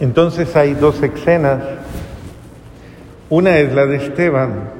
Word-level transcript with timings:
Entonces 0.00 0.54
hay 0.56 0.74
dos 0.74 1.02
escenas. 1.02 1.62
Una 3.28 3.58
es 3.58 3.72
la 3.72 3.86
de 3.86 3.96
Esteban, 3.96 4.70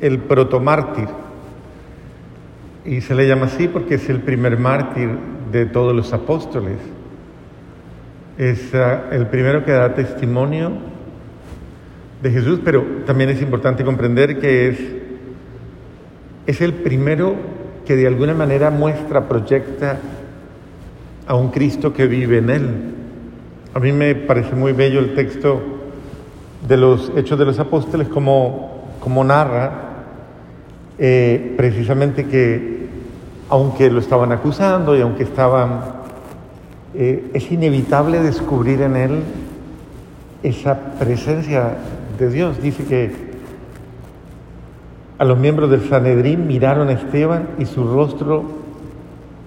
el 0.00 0.18
protomártir. 0.18 1.08
Y 2.84 3.00
se 3.00 3.14
le 3.14 3.26
llama 3.26 3.46
así 3.46 3.68
porque 3.68 3.96
es 3.96 4.08
el 4.08 4.20
primer 4.20 4.58
mártir 4.58 5.10
de 5.50 5.66
todos 5.66 5.94
los 5.94 6.12
apóstoles. 6.12 6.78
Es 8.36 8.72
uh, 8.72 9.12
el 9.12 9.26
primero 9.26 9.64
que 9.64 9.72
da 9.72 9.94
testimonio 9.94 10.72
de 12.22 12.30
Jesús, 12.30 12.60
pero 12.64 12.84
también 13.06 13.30
es 13.30 13.42
importante 13.42 13.84
comprender 13.84 14.38
que 14.38 14.68
es, 14.68 14.78
es 16.46 16.60
el 16.60 16.74
primero 16.74 17.34
que 17.84 17.96
de 17.96 18.06
alguna 18.06 18.34
manera 18.34 18.70
muestra, 18.70 19.28
proyecta 19.28 19.98
a 21.26 21.34
un 21.34 21.50
Cristo 21.50 21.92
que 21.92 22.06
vive 22.06 22.38
en 22.38 22.50
él. 22.50 22.97
A 23.74 23.80
mí 23.80 23.92
me 23.92 24.14
parece 24.14 24.54
muy 24.54 24.72
bello 24.72 24.98
el 24.98 25.14
texto 25.14 25.60
de 26.66 26.76
los 26.76 27.12
Hechos 27.16 27.38
de 27.38 27.44
los 27.44 27.58
Apóstoles, 27.58 28.08
como, 28.08 28.86
como 29.00 29.22
narra 29.24 29.88
eh, 30.98 31.54
precisamente 31.56 32.26
que 32.26 32.88
aunque 33.50 33.88
lo 33.90 34.00
estaban 34.00 34.32
acusando 34.32 34.96
y 34.96 35.00
aunque 35.00 35.22
estaban, 35.22 35.80
eh, 36.94 37.30
es 37.32 37.50
inevitable 37.52 38.20
descubrir 38.20 38.82
en 38.82 38.96
él 38.96 39.22
esa 40.42 40.76
presencia 40.98 41.76
de 42.18 42.30
Dios. 42.30 42.60
Dice 42.60 42.84
que 42.84 43.28
a 45.18 45.24
los 45.24 45.38
miembros 45.38 45.70
del 45.70 45.88
Sanedrín 45.88 46.46
miraron 46.46 46.88
a 46.88 46.92
Esteban 46.92 47.48
y 47.58 47.66
su 47.66 47.84
rostro 47.84 48.44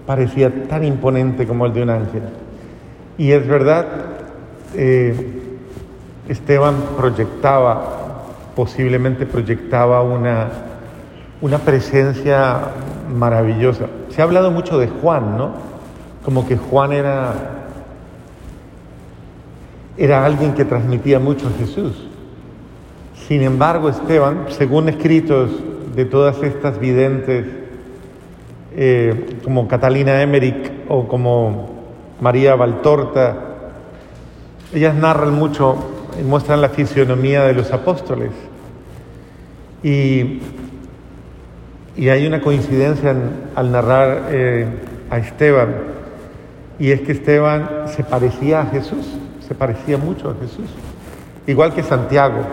parecía 0.05 0.67
tan 0.67 0.83
imponente 0.83 1.45
como 1.45 1.65
el 1.65 1.73
de 1.73 1.83
un 1.83 1.89
ángel. 1.89 2.23
Y 3.21 3.33
es 3.33 3.47
verdad, 3.47 3.85
eh, 4.73 5.13
Esteban 6.27 6.73
proyectaba, 6.97 8.23
posiblemente 8.55 9.27
proyectaba 9.27 10.01
una, 10.01 10.47
una 11.39 11.59
presencia 11.59 12.61
maravillosa. 13.13 13.85
Se 14.09 14.21
ha 14.21 14.23
hablado 14.23 14.49
mucho 14.49 14.79
de 14.79 14.87
Juan, 14.87 15.37
¿no? 15.37 15.51
Como 16.25 16.47
que 16.47 16.57
Juan 16.57 16.93
era, 16.93 17.33
era 19.97 20.25
alguien 20.25 20.55
que 20.55 20.65
transmitía 20.65 21.19
mucho 21.19 21.45
a 21.45 21.51
Jesús. 21.59 22.07
Sin 23.27 23.43
embargo, 23.43 23.89
Esteban, 23.89 24.45
según 24.49 24.89
escritos 24.89 25.51
de 25.95 26.05
todas 26.05 26.41
estas 26.41 26.79
videntes, 26.79 27.45
eh, 28.75 29.37
como 29.43 29.67
Catalina 29.67 30.23
Emmerich 30.23 30.71
o 30.89 31.07
como 31.07 31.80
María 32.21 32.55
Valtorta, 32.55 33.35
ellas 34.71 34.93
narran 34.95 35.33
mucho 35.33 35.75
y 36.19 36.23
muestran 36.23 36.61
la 36.61 36.69
fisionomía 36.69 37.43
de 37.43 37.53
los 37.53 37.71
apóstoles. 37.73 38.29
Y, 39.83 40.39
y 41.97 42.09
hay 42.09 42.27
una 42.27 42.39
coincidencia 42.39 43.15
al 43.55 43.71
narrar 43.71 44.27
eh, 44.29 44.67
a 45.09 45.17
Esteban, 45.17 45.75
y 46.77 46.91
es 46.91 47.01
que 47.01 47.11
Esteban 47.11 47.87
se 47.87 48.03
parecía 48.03 48.61
a 48.61 48.65
Jesús, 48.67 49.05
se 49.47 49.55
parecía 49.55 49.97
mucho 49.97 50.29
a 50.29 50.35
Jesús, 50.35 50.69
igual 51.47 51.73
que 51.73 51.81
Santiago, 51.81 52.43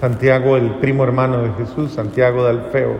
Santiago 0.00 0.56
el 0.56 0.70
primo 0.76 1.02
hermano 1.02 1.42
de 1.42 1.50
Jesús, 1.54 1.92
Santiago 1.92 2.44
de 2.44 2.50
Alfeo, 2.50 2.96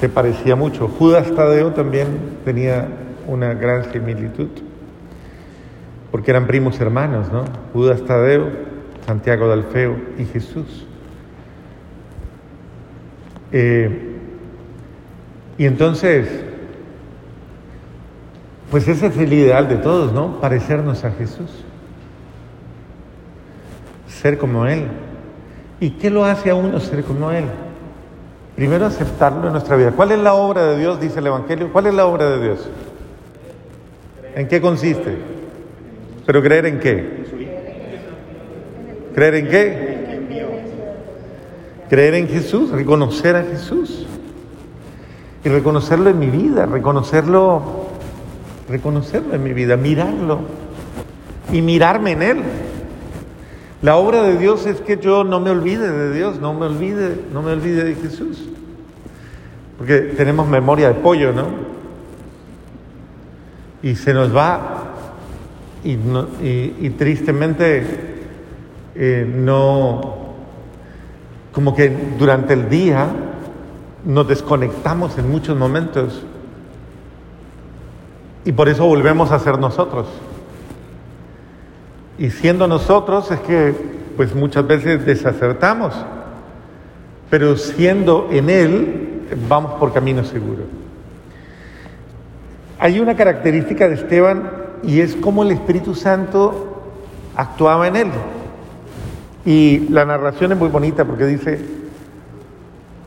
se 0.00 0.08
parecía 0.08 0.56
mucho. 0.56 0.88
Judas 0.88 1.30
Tadeo 1.32 1.72
también 1.72 2.38
tenía 2.44 2.88
una 3.26 3.52
gran 3.54 3.92
similitud 3.92 4.48
porque 6.16 6.30
eran 6.30 6.46
primos 6.46 6.80
hermanos, 6.80 7.30
¿no? 7.30 7.44
Judas 7.74 8.00
Tadeo, 8.00 8.48
Santiago 9.04 9.48
de 9.48 9.52
Alfeo 9.52 9.98
y 10.16 10.24
Jesús. 10.24 10.86
Eh, 13.52 14.16
y 15.58 15.66
entonces, 15.66 16.26
pues 18.70 18.88
ese 18.88 19.08
es 19.08 19.18
el 19.18 19.30
ideal 19.30 19.68
de 19.68 19.76
todos, 19.76 20.14
¿no? 20.14 20.40
Parecernos 20.40 21.04
a 21.04 21.10
Jesús, 21.10 21.50
ser 24.08 24.38
como 24.38 24.64
Él. 24.64 24.86
¿Y 25.80 25.90
qué 25.90 26.08
lo 26.08 26.24
hace 26.24 26.48
a 26.48 26.54
uno 26.54 26.80
ser 26.80 27.04
como 27.04 27.30
Él? 27.30 27.44
Primero 28.54 28.86
aceptarlo 28.86 29.48
en 29.48 29.52
nuestra 29.52 29.76
vida. 29.76 29.92
¿Cuál 29.92 30.12
es 30.12 30.18
la 30.18 30.32
obra 30.32 30.64
de 30.64 30.78
Dios? 30.78 30.98
Dice 30.98 31.18
el 31.18 31.26
Evangelio. 31.26 31.70
¿Cuál 31.70 31.88
es 31.88 31.94
la 31.94 32.06
obra 32.06 32.30
de 32.30 32.42
Dios? 32.42 32.70
¿En 34.34 34.48
qué 34.48 34.62
consiste? 34.62 35.35
¿Pero 36.26 36.42
creer 36.42 36.66
en 36.66 36.80
qué? 36.80 37.24
¿Creer 39.14 39.34
en 39.36 39.48
qué? 39.48 39.96
Creer 41.88 42.14
en 42.14 42.28
Jesús, 42.28 42.70
reconocer 42.70 43.36
a 43.36 43.44
Jesús. 43.44 44.06
Y 45.44 45.48
reconocerlo 45.48 46.10
en 46.10 46.18
mi 46.18 46.26
vida, 46.26 46.66
reconocerlo, 46.66 47.62
reconocerlo 48.68 49.34
en 49.34 49.44
mi 49.44 49.52
vida, 49.52 49.76
mirarlo 49.76 50.40
y 51.52 51.62
mirarme 51.62 52.12
en 52.12 52.22
Él. 52.22 52.42
La 53.82 53.96
obra 53.96 54.24
de 54.24 54.36
Dios 54.36 54.66
es 54.66 54.80
que 54.80 54.96
yo 54.96 55.22
no 55.22 55.38
me 55.38 55.50
olvide 55.50 55.88
de 55.88 56.12
Dios, 56.12 56.40
no 56.40 56.52
me 56.52 56.66
olvide, 56.66 57.20
no 57.32 57.42
me 57.42 57.52
olvide 57.52 57.84
de 57.84 57.94
Jesús. 57.94 58.48
Porque 59.78 59.98
tenemos 60.16 60.48
memoria 60.48 60.88
de 60.88 60.94
pollo, 60.94 61.32
¿no? 61.32 61.46
Y 63.82 63.94
se 63.94 64.12
nos 64.12 64.34
va 64.34 64.85
y, 65.86 66.90
tristemente 66.90 67.84
eh, 68.94 69.30
no, 69.32 70.16
como 71.52 71.74
que 71.74 71.88
durante 72.18 72.54
el 72.54 72.68
día 72.68 73.06
nos 74.04 74.26
desconectamos 74.26 75.16
en 75.18 75.30
muchos 75.30 75.56
momentos 75.56 76.24
y 78.44 78.52
por 78.52 78.68
eso 78.68 78.86
volvemos 78.86 79.30
a 79.32 79.38
ser 79.38 79.58
nosotros. 79.58 80.06
Y 82.18 82.30
siendo 82.30 82.66
nosotros 82.66 83.30
es 83.30 83.40
que 83.40 83.74
pues 84.16 84.34
muchas 84.34 84.66
veces 84.66 85.04
desacertamos, 85.04 85.94
pero 87.30 87.56
siendo 87.56 88.28
en 88.32 88.50
Él 88.50 89.22
vamos 89.48 89.72
por 89.74 89.92
camino 89.92 90.24
seguro. 90.24 90.62
Hay 92.78 92.98
una 93.00 93.16
característica 93.16 93.88
de 93.88 93.94
Esteban 93.94 94.65
y 94.86 95.00
es 95.00 95.16
como 95.16 95.42
el 95.42 95.50
Espíritu 95.50 95.94
Santo 95.94 96.82
actuaba 97.34 97.88
en 97.88 97.96
él. 97.96 98.10
Y 99.44 99.88
la 99.90 100.04
narración 100.04 100.52
es 100.52 100.58
muy 100.58 100.68
bonita 100.68 101.04
porque 101.04 101.26
dice, 101.26 101.60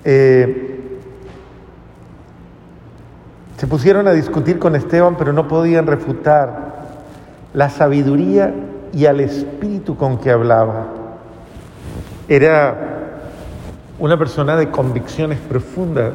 eh, 0.03 0.99
se 3.57 3.67
pusieron 3.67 4.07
a 4.07 4.11
discutir 4.11 4.59
con 4.59 4.75
Esteban, 4.75 5.15
pero 5.17 5.33
no 5.33 5.47
podían 5.47 5.87
refutar 5.87 6.69
la 7.53 7.69
sabiduría 7.69 8.53
y 8.93 9.05
al 9.05 9.19
espíritu 9.19 9.97
con 9.97 10.17
que 10.17 10.31
hablaba. 10.31 10.87
Era 12.27 12.75
una 13.99 14.17
persona 14.17 14.55
de 14.55 14.69
convicciones 14.69 15.39
profundas, 15.39 16.13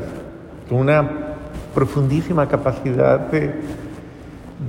con 0.68 0.78
una 0.78 1.10
profundísima 1.74 2.48
capacidad 2.48 3.20
de 3.20 3.52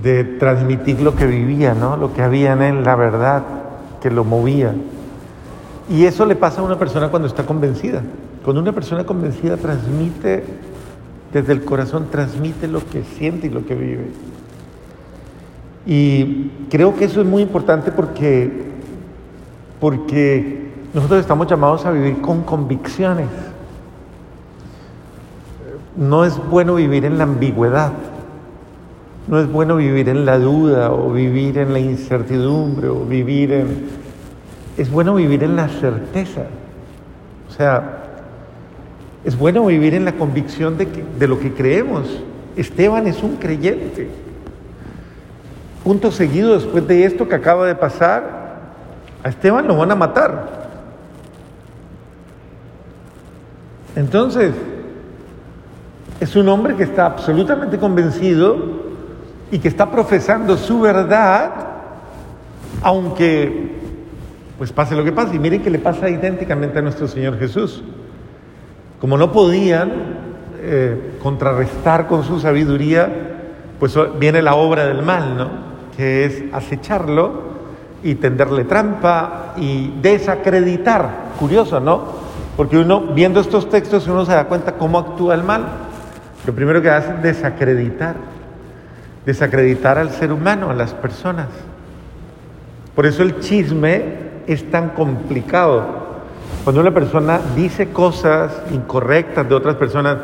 de 0.01 0.23
transmitir 0.23 1.01
lo 1.01 1.15
que 1.15 1.25
vivía, 1.25 1.73
¿no? 1.73 1.97
Lo 1.97 2.13
que 2.13 2.21
había 2.21 2.53
en 2.53 2.61
él, 2.61 2.83
la 2.83 2.95
verdad 2.95 3.43
que 4.01 4.09
lo 4.09 4.23
movía. 4.23 4.73
Y 5.89 6.05
eso 6.05 6.25
le 6.25 6.35
pasa 6.35 6.61
a 6.61 6.63
una 6.63 6.77
persona 6.77 7.09
cuando 7.09 7.27
está 7.27 7.45
convencida. 7.45 8.01
Cuando 8.43 8.61
una 8.61 8.71
persona 8.71 9.03
convencida 9.03 9.57
transmite 9.57 10.43
desde 11.31 11.53
el 11.53 11.63
corazón, 11.63 12.07
transmite 12.11 12.67
lo 12.67 12.79
que 12.85 13.03
siente 13.03 13.47
y 13.47 13.49
lo 13.49 13.65
que 13.65 13.75
vive. 13.75 14.11
Y 15.85 16.51
creo 16.69 16.95
que 16.95 17.05
eso 17.05 17.21
es 17.21 17.27
muy 17.27 17.43
importante 17.43 17.91
porque, 17.91 18.51
porque 19.79 20.71
nosotros 20.93 21.19
estamos 21.19 21.47
llamados 21.47 21.85
a 21.85 21.91
vivir 21.91 22.21
con 22.21 22.41
convicciones. 22.43 23.27
No 25.95 26.25
es 26.25 26.37
bueno 26.49 26.75
vivir 26.75 27.05
en 27.05 27.17
la 27.17 27.25
ambigüedad. 27.25 27.91
No 29.27 29.39
es 29.39 29.51
bueno 29.51 29.77
vivir 29.77 30.09
en 30.09 30.25
la 30.25 30.37
duda 30.37 30.91
o 30.91 31.11
vivir 31.11 31.57
en 31.57 31.73
la 31.73 31.79
incertidumbre 31.79 32.87
o 32.89 33.05
vivir 33.05 33.51
en... 33.51 33.85
Es 34.77 34.91
bueno 34.91 35.15
vivir 35.15 35.43
en 35.43 35.55
la 35.55 35.67
certeza. 35.67 36.43
O 37.49 37.51
sea, 37.51 38.03
es 39.23 39.37
bueno 39.37 39.65
vivir 39.65 39.95
en 39.95 40.05
la 40.05 40.11
convicción 40.11 40.77
de, 40.77 40.87
de 41.17 41.27
lo 41.27 41.39
que 41.39 41.53
creemos. 41.53 42.21
Esteban 42.55 43.07
es 43.07 43.23
un 43.23 43.37
creyente. 43.37 44.09
Punto 45.83 46.11
seguido, 46.11 46.53
después 46.53 46.87
de 46.87 47.05
esto 47.05 47.27
que 47.27 47.35
acaba 47.35 47.65
de 47.65 47.75
pasar, 47.75 48.45
a 49.23 49.29
Esteban 49.29 49.67
lo 49.67 49.75
van 49.77 49.91
a 49.91 49.95
matar. 49.95 50.65
Entonces, 53.95 54.53
es 56.19 56.35
un 56.35 56.47
hombre 56.49 56.75
que 56.75 56.83
está 56.83 57.07
absolutamente 57.07 57.77
convencido 57.77 58.85
y 59.51 59.59
que 59.59 59.67
está 59.67 59.91
profesando 59.91 60.57
su 60.57 60.81
verdad, 60.81 61.51
aunque 62.81 63.75
pues 64.57 64.71
pase 64.71 64.95
lo 64.95 65.03
que 65.03 65.11
pase. 65.11 65.35
Y 65.35 65.39
miren 65.39 65.61
que 65.61 65.69
le 65.69 65.79
pasa 65.79 66.09
idénticamente 66.09 66.79
a 66.79 66.81
nuestro 66.81 67.07
Señor 67.07 67.37
Jesús. 67.37 67.83
Como 68.99 69.17
no 69.17 69.31
podían 69.31 69.91
eh, 70.61 71.17
contrarrestar 71.21 72.07
con 72.07 72.23
su 72.23 72.39
sabiduría, 72.39 73.09
pues 73.79 73.95
viene 74.19 74.41
la 74.41 74.55
obra 74.55 74.85
del 74.85 75.03
mal, 75.03 75.37
¿no? 75.37 75.49
Que 75.95 76.25
es 76.25 76.43
acecharlo 76.53 77.55
y 78.03 78.15
tenderle 78.15 78.63
trampa 78.63 79.53
y 79.57 79.93
desacreditar. 80.01 81.25
Curioso, 81.39 81.79
¿no? 81.79 82.25
Porque 82.55 82.77
uno, 82.77 83.01
viendo 83.13 83.41
estos 83.41 83.69
textos, 83.69 84.07
uno 84.07 84.25
se 84.25 84.31
da 84.31 84.45
cuenta 84.45 84.73
cómo 84.73 84.97
actúa 84.97 85.35
el 85.35 85.43
mal. 85.43 85.65
Lo 86.45 86.53
primero 86.53 86.81
que 86.81 86.89
hace 86.89 87.11
es 87.15 87.21
desacreditar, 87.21 88.15
desacreditar 89.25 89.97
al 89.97 90.11
ser 90.11 90.31
humano, 90.31 90.69
a 90.69 90.73
las 90.73 90.93
personas. 90.93 91.47
Por 92.93 93.05
eso 93.05 93.23
el 93.23 93.39
chisme 93.39 94.03
es 94.47 94.69
tan 94.69 94.89
complicado. 94.89 96.05
Cuando 96.63 96.81
una 96.81 96.93
persona 96.93 97.39
dice 97.55 97.89
cosas 97.89 98.51
incorrectas 98.71 99.47
de 99.47 99.55
otras 99.55 99.75
personas, 99.75 100.17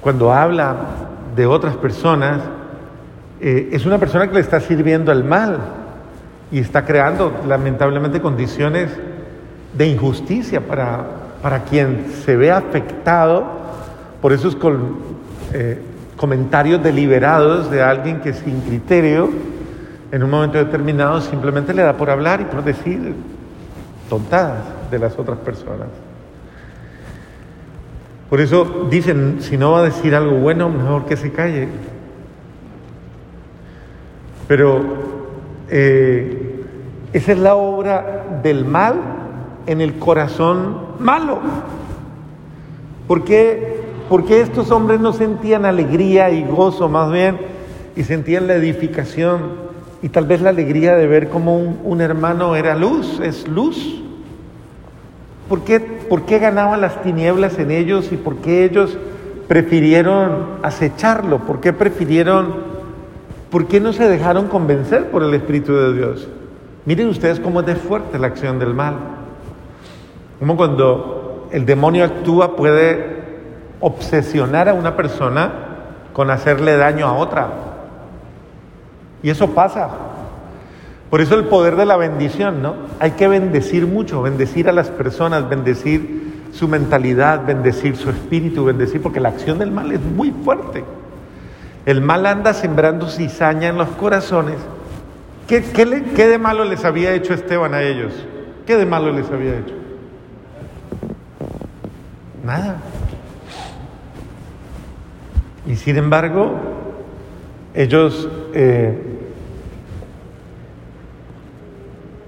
cuando 0.00 0.32
habla 0.32 0.76
de 1.36 1.46
otras 1.46 1.76
personas, 1.76 2.40
eh, 3.40 3.70
es 3.72 3.86
una 3.86 3.98
persona 3.98 4.28
que 4.28 4.34
le 4.34 4.40
está 4.40 4.60
sirviendo 4.60 5.10
al 5.10 5.24
mal 5.24 5.58
y 6.52 6.58
está 6.58 6.84
creando 6.84 7.32
lamentablemente 7.46 8.20
condiciones 8.20 8.90
de 9.72 9.86
injusticia 9.86 10.60
para, 10.60 11.04
para 11.42 11.64
quien 11.64 12.06
se 12.24 12.36
ve 12.36 12.50
afectado 12.50 13.44
por 14.20 14.32
esos 14.32 14.56
eh, 15.52 15.80
comentarios 16.20 16.82
deliberados 16.82 17.70
de 17.70 17.80
alguien 17.80 18.20
que 18.20 18.34
sin 18.34 18.60
criterio, 18.60 19.30
en 20.12 20.22
un 20.22 20.28
momento 20.28 20.58
determinado, 20.58 21.18
simplemente 21.22 21.72
le 21.72 21.80
da 21.80 21.94
por 21.94 22.10
hablar 22.10 22.42
y 22.42 22.44
por 22.44 22.62
decir 22.62 23.14
tontadas 24.10 24.64
de 24.90 24.98
las 24.98 25.18
otras 25.18 25.38
personas. 25.38 25.88
Por 28.28 28.38
eso 28.38 28.86
dicen, 28.90 29.38
si 29.40 29.56
no 29.56 29.72
va 29.72 29.78
a 29.78 29.84
decir 29.84 30.14
algo 30.14 30.36
bueno, 30.36 30.68
mejor 30.68 31.06
que 31.06 31.16
se 31.16 31.32
calle. 31.32 31.68
Pero 34.46 34.82
eh, 35.70 36.66
esa 37.14 37.32
es 37.32 37.38
la 37.38 37.54
obra 37.54 38.40
del 38.42 38.66
mal 38.66 38.96
en 39.66 39.80
el 39.80 39.98
corazón 39.98 40.76
malo. 40.98 41.38
¿Por 43.08 43.24
qué, 44.26 44.40
estos 44.40 44.72
hombres 44.72 44.98
no 44.98 45.12
sentían 45.12 45.64
alegría 45.64 46.30
y 46.30 46.42
gozo 46.42 46.88
más 46.88 47.12
bien 47.12 47.38
y 47.94 48.02
sentían 48.02 48.48
la 48.48 48.54
edificación 48.54 49.70
y 50.02 50.08
tal 50.08 50.26
vez 50.26 50.40
la 50.40 50.50
alegría 50.50 50.96
de 50.96 51.06
ver 51.06 51.28
como 51.28 51.56
un, 51.56 52.00
hermano 52.00 52.56
era 52.56 52.74
luz, 52.74 53.20
es 53.20 53.46
luz? 53.46 54.02
¿Por 55.48 55.62
qué, 55.62 55.78
¿Por 55.78 56.22
qué 56.22 56.40
ganaban 56.40 56.80
las 56.80 57.02
tinieblas 57.02 57.58
en 57.58 57.70
ellos 57.70 58.10
y 58.10 58.16
por 58.16 58.36
qué 58.38 58.64
ellos 58.64 58.98
prefirieron 59.46 60.58
acecharlo? 60.62 61.38
¿Por 61.38 61.60
qué 61.60 61.72
prefirieron, 61.72 62.54
por 63.48 63.66
qué 63.66 63.78
no 63.78 63.92
se 63.92 64.08
dejaron 64.08 64.48
convencer 64.48 65.10
por 65.10 65.22
el 65.22 65.34
Espíritu 65.34 65.72
de 65.74 65.94
Dios? 65.94 66.28
Miren 66.84 67.08
ustedes 67.08 67.38
cómo 67.38 67.60
es 67.60 67.66
de 67.66 67.76
fuerte 67.76 68.18
la 68.18 68.26
acción 68.28 68.58
del 68.58 68.74
mal. 68.74 68.94
Como 70.40 70.56
cuando 70.56 71.48
el 71.52 71.66
demonio 71.66 72.04
actúa 72.04 72.56
puede 72.56 73.19
obsesionar 73.80 74.68
a 74.68 74.74
una 74.74 74.96
persona 74.96 75.52
con 76.12 76.30
hacerle 76.30 76.76
daño 76.76 77.06
a 77.06 77.14
otra. 77.14 77.48
Y 79.22 79.30
eso 79.30 79.50
pasa. 79.50 79.88
Por 81.08 81.20
eso 81.20 81.34
el 81.34 81.44
poder 81.44 81.76
de 81.76 81.86
la 81.86 81.96
bendición, 81.96 82.62
¿no? 82.62 82.74
Hay 83.00 83.12
que 83.12 83.26
bendecir 83.26 83.86
mucho, 83.86 84.22
bendecir 84.22 84.68
a 84.68 84.72
las 84.72 84.88
personas, 84.88 85.48
bendecir 85.48 86.48
su 86.52 86.68
mentalidad, 86.68 87.44
bendecir 87.44 87.96
su 87.96 88.10
espíritu, 88.10 88.64
bendecir, 88.64 89.02
porque 89.02 89.20
la 89.20 89.30
acción 89.30 89.58
del 89.58 89.72
mal 89.72 89.90
es 89.92 90.00
muy 90.00 90.30
fuerte. 90.30 90.84
El 91.86 92.00
mal 92.00 92.26
anda 92.26 92.54
sembrando 92.54 93.08
cizaña 93.08 93.68
en 93.68 93.78
los 93.78 93.88
corazones. 93.90 94.56
¿Qué, 95.48 95.64
qué 95.64 96.28
de 96.28 96.38
malo 96.38 96.64
les 96.64 96.84
había 96.84 97.12
hecho 97.12 97.34
Esteban 97.34 97.74
a 97.74 97.82
ellos? 97.82 98.12
¿Qué 98.66 98.76
de 98.76 98.86
malo 98.86 99.10
les 99.10 99.28
había 99.30 99.58
hecho? 99.58 99.74
Nada. 102.44 102.76
Y 105.70 105.76
sin 105.76 105.96
embargo, 105.96 106.50
ellos, 107.74 108.28
eh, 108.54 109.00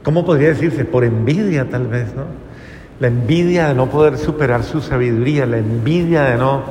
¿cómo 0.04 0.24
podría 0.24 0.50
decirse? 0.50 0.84
Por 0.84 1.02
envidia 1.02 1.68
tal 1.68 1.88
vez, 1.88 2.14
¿no? 2.14 2.22
La 3.00 3.08
envidia 3.08 3.66
de 3.66 3.74
no 3.74 3.90
poder 3.90 4.16
superar 4.16 4.62
su 4.62 4.80
sabiduría, 4.80 5.44
la 5.46 5.58
envidia 5.58 6.22
de 6.22 6.36
no... 6.36 6.62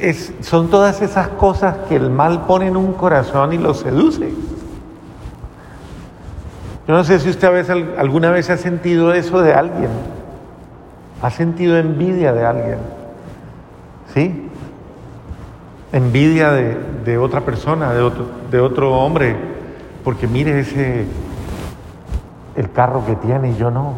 Es, 0.00 0.32
son 0.40 0.70
todas 0.70 1.02
esas 1.02 1.28
cosas 1.28 1.76
que 1.86 1.96
el 1.96 2.08
mal 2.08 2.46
pone 2.46 2.68
en 2.68 2.76
un 2.78 2.94
corazón 2.94 3.52
y 3.52 3.58
lo 3.58 3.74
seduce. 3.74 4.30
Yo 6.86 6.94
no 6.94 7.04
sé 7.04 7.18
si 7.18 7.28
usted 7.28 7.46
a 7.46 7.50
veces, 7.50 7.76
alguna 7.98 8.30
vez 8.30 8.48
ha 8.48 8.56
sentido 8.56 9.12
eso 9.12 9.42
de 9.42 9.52
alguien. 9.52 9.90
¿Ha 11.20 11.28
sentido 11.28 11.76
envidia 11.76 12.32
de 12.32 12.46
alguien? 12.46 12.78
¿Sí? 14.14 14.47
Envidia 15.92 16.52
de, 16.52 17.18
otra 17.18 17.42
persona, 17.42 17.94
de 17.94 18.02
otro, 18.02 18.26
de 18.50 18.60
otro 18.60 18.94
hombre, 18.94 19.36
porque 20.04 20.26
mire 20.26 20.60
ese, 20.60 21.06
el 22.56 22.70
carro 22.72 23.06
que 23.06 23.16
tiene 23.16 23.52
y 23.52 23.56
yo 23.56 23.70
no. 23.70 23.94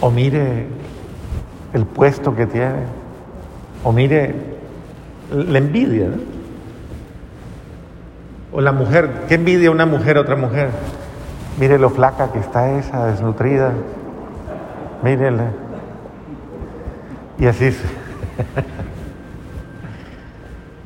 O 0.00 0.10
mire 0.10 0.66
el 1.74 1.84
puesto 1.84 2.34
que 2.34 2.46
tiene. 2.46 2.84
O 3.84 3.92
mire 3.92 4.34
la 5.30 5.58
envidia. 5.58 6.08
O 8.52 8.60
la 8.60 8.72
mujer, 8.72 9.24
¿qué 9.28 9.34
envidia 9.34 9.70
una 9.70 9.86
mujer 9.86 10.16
a 10.16 10.20
otra 10.20 10.36
mujer? 10.36 10.70
Mire 11.58 11.78
lo 11.78 11.90
flaca 11.90 12.32
que 12.32 12.38
está 12.38 12.78
esa, 12.78 13.06
desnutrida. 13.06 13.72
Mírele. 15.02 15.44
Y 17.38 17.46
así. 17.46 17.76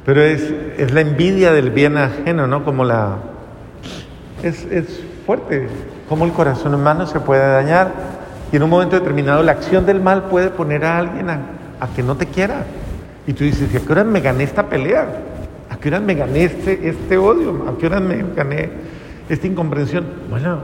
Pero 0.07 0.23
es, 0.23 0.55
es, 0.79 0.93
la 0.95 1.01
envidia 1.01 1.53
del 1.53 1.71
bien 1.71 1.99
ajeno, 1.99 2.47
¿no? 2.47 2.65
Como 2.65 2.85
la... 2.85 3.17
Es, 4.41 4.65
es 4.67 5.03
fuerte, 5.27 5.67
como 6.09 6.25
el 6.25 6.33
corazón 6.33 6.75
humano 6.75 7.09
se 7.09 7.19
puede 7.19 7.45
dañar 7.45 7.91
y 8.53 8.57
en 8.57 8.63
un 8.63 8.71
momento 8.71 8.95
determinado 8.95 9.43
la 9.43 9.53
acción 9.53 9.85
del 9.85 10.01
mal 10.01 10.25
puede 10.25 10.51
poner 10.51 10.85
a 10.85 10.99
alguien 10.99 11.29
a, 11.29 11.41
que 11.97 12.05
no 12.05 12.17
te 12.17 12.27
quiera. 12.27 12.65
Y 13.27 13.33
tú 13.33 13.43
dices, 13.43 13.75
¿a 13.75 13.85
qué 13.85 13.93
hora 13.93 14.05
me 14.05 14.21
gané 14.21 14.45
esta 14.45 14.69
pelea? 14.69 15.09
¿A 15.69 15.77
qué 15.77 15.89
hora 15.89 15.99
me 15.99 16.15
gané 16.15 16.45
este, 16.45 16.89
este 16.89 17.19
odio? 17.19 17.67
¿A 17.69 17.77
qué 17.77 17.87
hora 17.87 17.99
me 17.99 18.25
gané 18.37 18.71
esta 19.29 19.49
incomprensión? 19.49 20.07
Bueno, 20.31 20.61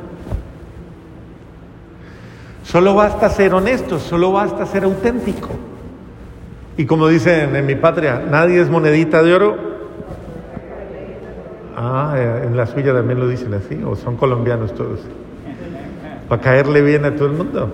solo 2.63 2.95
basta 2.95 3.29
ser 3.29 3.53
honesto, 3.53 3.99
solo 3.99 4.31
basta 4.31 4.65
ser 4.67 4.85
auténtico. 4.85 5.49
Y 6.77 6.87
como 6.87 7.09
dicen 7.09 7.55
en 7.55 7.67
mi 7.67 7.75
patria, 7.75 8.23
nadie 8.31 8.61
es 8.61 8.71
monedita 8.71 9.23
de 9.23 9.35
oro. 9.35 9.57
Ah, 11.77 12.15
eh, 12.17 12.45
en 12.47 12.57
la 12.57 12.67
suya 12.67 12.95
también 12.95 13.21
lo 13.21 13.29
dicen 13.29 13.53
así, 13.55 13.83
o 13.85 13.95
son 13.97 14.17
colombianos 14.17 14.75
todos. 14.75 15.01
Para 16.29 16.41
caerle 16.41 16.81
bien 16.83 17.05
a 17.05 17.15
todo 17.15 17.27
el 17.27 17.33
mundo. 17.33 17.71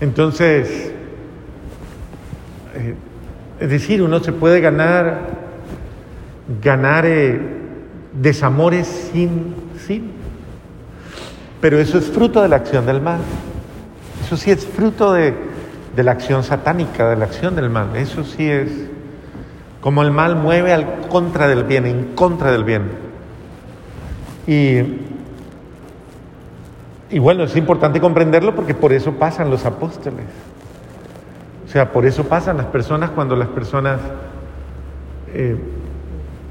Entonces, 0.00 0.92
eh, 2.74 2.94
es 3.60 3.70
decir, 3.70 4.02
uno 4.02 4.20
se 4.20 4.32
puede 4.32 4.60
ganar, 4.60 5.20
ganar 6.62 7.06
eh, 7.06 7.40
desamores 8.12 8.86
sin, 9.12 9.54
sin. 9.78 10.10
Pero 11.60 11.78
eso 11.78 11.96
es 11.96 12.10
fruto 12.10 12.42
de 12.42 12.48
la 12.48 12.56
acción 12.56 12.84
del 12.84 13.00
mal. 13.00 13.20
Eso 14.22 14.36
sí 14.36 14.50
es 14.50 14.66
fruto 14.66 15.14
de, 15.14 15.53
de 15.94 16.02
la 16.02 16.12
acción 16.12 16.42
satánica, 16.42 17.08
de 17.08 17.16
la 17.16 17.24
acción 17.26 17.54
del 17.56 17.70
mal. 17.70 17.94
Eso 17.96 18.24
sí 18.24 18.50
es 18.50 18.70
como 19.80 20.02
el 20.02 20.10
mal 20.10 20.36
mueve 20.36 20.72
al 20.72 21.08
contra 21.08 21.46
del 21.46 21.64
bien, 21.64 21.86
en 21.86 22.14
contra 22.14 22.50
del 22.50 22.64
bien. 22.64 22.90
Y, 24.46 24.78
y 27.10 27.18
bueno, 27.18 27.44
es 27.44 27.56
importante 27.56 28.00
comprenderlo 28.00 28.54
porque 28.54 28.74
por 28.74 28.92
eso 28.92 29.12
pasan 29.12 29.50
los 29.50 29.64
apóstoles. 29.66 30.24
O 31.66 31.68
sea, 31.68 31.92
por 31.92 32.06
eso 32.06 32.24
pasan 32.24 32.56
las 32.56 32.66
personas 32.66 33.10
cuando 33.10 33.36
las 33.36 33.48
personas, 33.48 34.00
eh, 35.32 35.56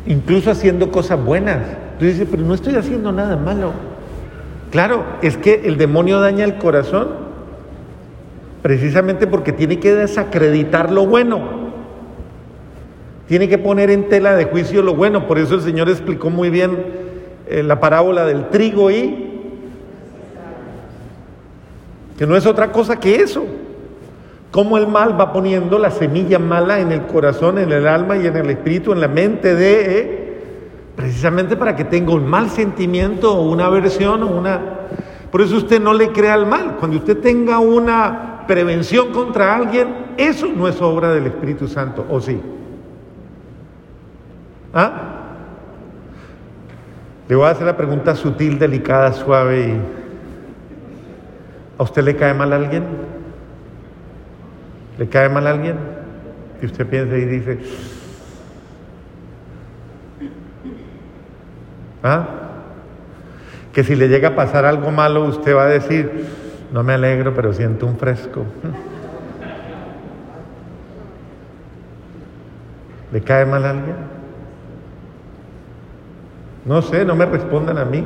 incluso 0.05 0.51
haciendo 0.51 0.91
cosas 0.91 1.23
buenas, 1.23 1.59
tú 1.97 2.05
dices, 2.05 2.27
pero 2.29 2.43
no 2.43 2.53
estoy 2.53 2.75
haciendo 2.75 3.11
nada 3.11 3.35
malo. 3.35 3.71
Claro, 4.69 5.05
es 5.21 5.37
que 5.37 5.61
el 5.65 5.77
demonio 5.77 6.19
daña 6.19 6.45
el 6.45 6.57
corazón 6.57 7.22
precisamente 8.63 9.27
porque 9.27 9.51
tiene 9.51 9.77
que 9.79 9.93
desacreditar 9.93 10.89
lo 10.89 11.05
bueno. 11.05 11.41
Tiene 13.27 13.47
que 13.47 13.57
poner 13.57 13.91
en 13.91 14.07
tela 14.07 14.35
de 14.35 14.45
juicio 14.45 14.81
lo 14.81 14.95
bueno. 14.95 15.27
Por 15.27 15.37
eso 15.37 15.55
el 15.55 15.61
Señor 15.61 15.89
explicó 15.89 16.29
muy 16.29 16.49
bien 16.49 16.85
eh, 17.47 17.61
la 17.61 17.79
parábola 17.79 18.25
del 18.25 18.49
trigo 18.49 18.89
y 18.89 19.31
que 22.17 22.25
no 22.25 22.37
es 22.37 22.45
otra 22.45 22.71
cosa 22.71 22.99
que 22.99 23.17
eso. 23.17 23.45
Cómo 24.49 24.77
el 24.77 24.87
mal 24.87 25.19
va 25.19 25.33
poniendo 25.33 25.77
la 25.77 25.91
semilla 25.91 26.39
mala 26.39 26.79
en 26.79 26.91
el 26.91 27.01
corazón, 27.07 27.57
en 27.57 27.71
el 27.71 27.85
alma 27.85 28.15
y 28.15 28.27
en 28.27 28.37
el 28.37 28.49
espíritu, 28.49 28.93
en 28.93 29.01
la 29.01 29.07
mente 29.09 29.55
de, 29.55 29.99
eh, 29.99 30.41
precisamente 30.95 31.57
para 31.57 31.75
que 31.75 31.83
tenga 31.83 32.13
un 32.13 32.27
mal 32.27 32.49
sentimiento 32.49 33.35
o 33.35 33.51
una 33.51 33.65
aversión 33.65 34.23
o 34.23 34.27
una... 34.27 34.61
Por 35.31 35.41
eso 35.41 35.57
usted 35.57 35.81
no 35.81 35.93
le 35.93 36.09
crea 36.13 36.35
al 36.35 36.45
mal. 36.45 36.77
Cuando 36.79 36.97
usted 36.97 37.17
tenga 37.17 37.59
una 37.59 38.32
prevención 38.47 39.11
contra 39.11 39.55
alguien, 39.55 39.87
eso 40.17 40.47
no 40.47 40.67
es 40.67 40.81
obra 40.81 41.13
del 41.13 41.27
Espíritu 41.27 41.67
Santo, 41.67 42.05
¿o 42.09 42.19
sí? 42.21 42.39
¿Ah? 44.73 44.91
Le 47.27 47.35
voy 47.35 47.45
a 47.45 47.51
hacer 47.51 47.65
la 47.65 47.77
pregunta 47.77 48.15
sutil, 48.15 48.59
delicada, 48.59 49.13
suave 49.13 49.67
y... 49.67 50.03
¿A 51.77 51.83
usted 51.83 52.03
le 52.03 52.15
cae 52.15 52.33
mal 52.33 52.53
a 52.53 52.57
alguien? 52.57 52.83
¿Le 54.97 55.09
cae 55.09 55.29
mal 55.29 55.47
a 55.47 55.51
alguien? 55.51 55.77
Y 56.61 56.65
usted 56.65 56.85
piensa 56.87 57.17
y 57.17 57.25
dice, 57.25 57.59
¿ah? 62.03 62.27
Que 63.73 63.83
si 63.83 63.95
le 63.95 64.07
llega 64.07 64.29
a 64.29 64.35
pasar 64.35 64.65
algo 64.65 64.91
malo, 64.91 65.25
usted 65.25 65.55
va 65.55 65.63
a 65.63 65.67
decir, 65.67 66.25
no 66.73 66.81
me 66.81 66.93
alegro, 66.93 67.35
pero 67.35 67.53
siento 67.53 67.85
un 67.85 67.97
fresco. 67.97 68.43
¿Le 73.11 73.21
cae 73.21 73.45
mal 73.45 73.63
a 73.63 73.69
alguien? 73.69 73.95
No 76.65 76.81
sé, 76.81 77.05
no 77.05 77.13
me 77.13 77.27
respondan 77.27 77.77
a 77.77 77.85
mí. 77.85 78.03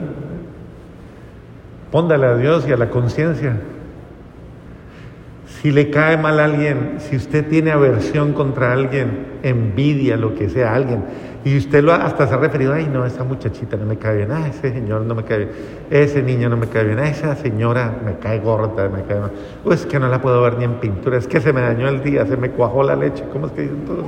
Póndale 1.94 2.26
a 2.26 2.36
Dios 2.36 2.68
y 2.68 2.74
a 2.74 2.78
la 2.78 2.90
conciencia. 2.90 3.56
Si 5.48 5.72
le 5.72 5.90
cae 5.90 6.18
mal 6.18 6.38
a 6.42 6.44
alguien, 6.44 6.96
si 6.98 7.16
usted 7.16 7.48
tiene 7.48 7.72
aversión 7.72 8.34
contra 8.34 8.74
alguien, 8.74 9.37
envidia, 9.50 10.18
lo 10.18 10.36
que 10.36 10.50
sea, 10.50 10.74
alguien, 10.74 11.04
y 11.44 11.58
usted 11.58 11.84
lo 11.84 11.94
hasta 11.94 12.28
se 12.28 12.34
ha 12.34 12.38
referido, 12.38 12.74
ay 12.74 12.90
no, 12.92 13.06
esa 13.06 13.24
muchachita 13.24 13.78
no 13.78 13.86
me 13.86 13.98
cae 13.98 14.18
bien, 14.18 14.32
ay 14.32 14.52
ese 14.52 14.74
señor 14.74 15.02
no 15.02 15.16
me 15.16 15.24
cae 15.24 15.38
bien, 15.38 15.50
ese 15.90 16.22
niño 16.22 16.50
no 16.50 16.58
me 16.58 16.68
cae 16.68 16.84
bien, 16.84 17.00
esa 17.00 17.36
señora 17.36 17.94
me 18.06 18.18
cae 18.18 18.40
gorda, 18.40 18.90
me 18.90 19.04
cae 19.04 19.20
mal, 19.20 19.32
o 19.64 19.72
es 19.72 19.86
que 19.86 20.00
no 20.00 20.08
la 20.08 20.22
puedo 20.22 20.42
ver 20.42 20.58
ni 20.58 20.66
en 20.66 20.76
pintura, 20.76 21.18
es 21.18 21.28
que 21.28 21.40
se 21.40 21.54
me 21.54 21.62
dañó 21.62 21.88
el 21.88 22.04
día, 22.04 22.26
se 22.26 22.38
me 22.38 22.50
cuajó 22.50 22.84
la 22.84 22.96
leche, 22.96 23.24
¿cómo 23.32 23.48
es 23.48 23.54
que 23.54 23.62
dicen 23.62 23.86
todos? 23.86 24.06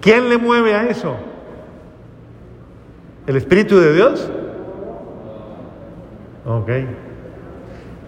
¿Quién 0.00 0.28
le 0.28 0.36
mueve 0.36 0.74
a 0.74 0.86
eso? 0.88 1.16
¿El 3.26 3.36
Espíritu 3.36 3.78
de 3.78 3.94
Dios? 3.94 4.30
Ok. 6.46 6.70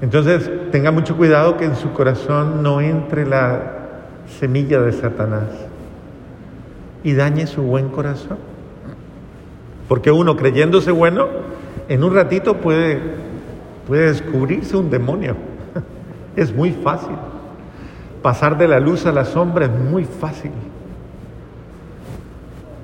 Entonces, 0.00 0.50
tenga 0.70 0.90
mucho 0.90 1.16
cuidado 1.16 1.56
que 1.56 1.64
en 1.64 1.76
su 1.76 1.92
corazón 1.92 2.62
no 2.62 2.80
entre 2.80 3.26
la 3.26 3.72
semilla 4.38 4.80
de 4.80 4.92
Satanás 4.92 5.48
y 7.02 7.14
dañe 7.14 7.46
su 7.46 7.62
buen 7.62 7.88
corazón. 7.88 8.38
Porque 9.88 10.10
uno 10.10 10.36
creyéndose 10.36 10.90
bueno, 10.90 11.28
en 11.88 12.04
un 12.04 12.14
ratito 12.14 12.56
puede, 12.56 13.00
puede 13.86 14.08
descubrirse 14.08 14.76
un 14.76 14.90
demonio. 14.90 15.36
Es 16.36 16.54
muy 16.54 16.72
fácil. 16.72 17.16
Pasar 18.20 18.58
de 18.58 18.68
la 18.68 18.78
luz 18.78 19.06
a 19.06 19.12
la 19.12 19.24
sombra 19.24 19.64
es 19.64 19.70
muy 19.70 20.04
fácil. 20.04 20.50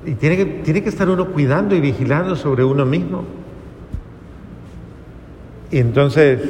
Y 0.07 0.14
tiene 0.14 0.38
que, 0.38 0.45
tiene 0.47 0.83
que 0.83 0.88
estar 0.88 1.11
uno 1.11 1.26
cuidando 1.26 1.75
y 1.75 1.81
vigilando 1.81 2.35
sobre 2.35 2.64
uno 2.64 2.87
mismo. 2.87 3.25
Y 5.71 5.78
entonces, 5.78 6.40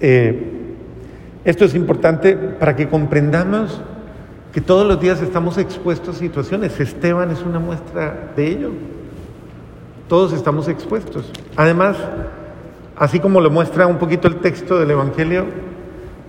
eh, 0.00 0.64
esto 1.44 1.64
es 1.64 1.74
importante 1.74 2.36
para 2.36 2.74
que 2.74 2.88
comprendamos 2.88 3.80
que 4.52 4.60
todos 4.60 4.86
los 4.86 5.00
días 5.00 5.20
estamos 5.20 5.58
expuestos 5.58 6.16
a 6.16 6.18
situaciones. 6.20 6.78
Esteban 6.80 7.30
es 7.30 7.42
una 7.42 7.58
muestra 7.58 8.32
de 8.36 8.46
ello. 8.46 8.70
Todos 10.08 10.32
estamos 10.32 10.68
expuestos. 10.68 11.30
Además, 11.56 11.96
así 12.96 13.20
como 13.20 13.40
lo 13.40 13.50
muestra 13.50 13.86
un 13.86 13.98
poquito 13.98 14.28
el 14.28 14.36
texto 14.36 14.78
del 14.78 14.92
Evangelio, 14.92 15.44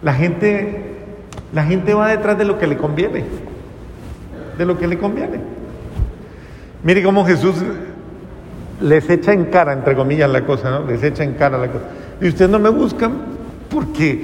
la 0.01 0.13
gente, 0.13 0.95
la 1.53 1.63
gente 1.63 1.93
va 1.93 2.09
detrás 2.09 2.37
de 2.37 2.45
lo 2.45 2.57
que 2.57 2.67
le 2.67 2.77
conviene. 2.77 3.23
De 4.57 4.65
lo 4.65 4.77
que 4.77 4.87
le 4.87 4.97
conviene. 4.97 5.39
Mire 6.83 7.03
cómo 7.03 7.25
Jesús 7.25 7.55
les 8.81 9.09
echa 9.09 9.33
en 9.33 9.45
cara, 9.45 9.71
entre 9.71 9.95
comillas, 9.95 10.29
la 10.29 10.45
cosa, 10.45 10.71
¿no? 10.71 10.85
Les 10.85 11.01
echa 11.03 11.23
en 11.23 11.33
cara 11.33 11.57
la 11.57 11.67
cosa. 11.67 11.85
Y 12.19 12.27
ustedes 12.27 12.49
no 12.49 12.59
me 12.59 12.69
buscan 12.69 13.34
porque, 13.75 14.23